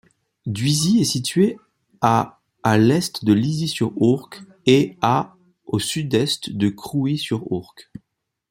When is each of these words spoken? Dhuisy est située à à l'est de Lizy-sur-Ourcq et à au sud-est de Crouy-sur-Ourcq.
Dhuisy 0.47 0.97
est 0.99 1.03
située 1.03 1.59
à 2.01 2.39
à 2.63 2.79
l'est 2.79 3.23
de 3.23 3.33
Lizy-sur-Ourcq 3.33 4.41
et 4.65 4.97
à 4.99 5.35
au 5.67 5.77
sud-est 5.77 6.49
de 6.49 6.69
Crouy-sur-Ourcq. 6.69 7.91